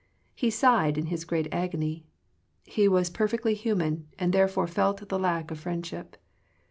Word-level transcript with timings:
He 0.33 0.49
sighed 0.49 0.97
in 0.97 1.05
His 1.13 1.25
great 1.25 1.47
agony. 1.53 2.07
He 2.63 2.87
was 2.87 3.11
perfectly 3.11 3.53
hu 3.53 3.75
man, 3.75 4.07
and 4.17 4.33
therefore 4.33 4.65
felt 4.65 5.07
the 5.07 5.19
lack 5.19 5.51
of 5.51 5.59
friendship. 5.59 6.17